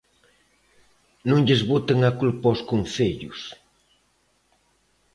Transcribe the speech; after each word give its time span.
Non 1.29 1.39
lles 1.45 1.61
boten 1.71 1.99
a 2.09 2.11
culpa 2.21 2.45
aos 2.49 2.61
concellos. 2.71 3.39